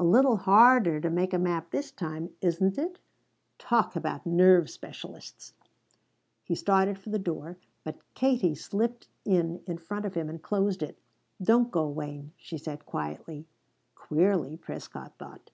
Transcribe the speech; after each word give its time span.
"A 0.00 0.04
little 0.04 0.36
harder 0.38 1.00
to 1.00 1.08
make 1.08 1.32
a 1.32 1.38
map 1.38 1.70
this 1.70 1.92
time, 1.92 2.30
isn't 2.40 2.76
it? 2.76 2.98
Talk 3.56 3.94
about 3.94 4.26
nerve 4.26 4.68
specialists!" 4.68 5.52
He 6.44 6.56
started 6.56 6.98
for 6.98 7.10
the 7.10 7.20
door, 7.20 7.56
but 7.84 8.00
Katie 8.14 8.56
slipped 8.56 9.06
in 9.24 9.62
in 9.68 9.78
front 9.78 10.06
of 10.06 10.14
him, 10.14 10.28
and 10.28 10.42
closed 10.42 10.82
it. 10.82 10.98
"Don't 11.40 11.70
go, 11.70 11.86
Wayne," 11.88 12.32
she 12.36 12.58
said 12.58 12.84
quietly; 12.84 13.46
queerly, 13.94 14.56
Prescott 14.56 15.14
thought. 15.18 15.52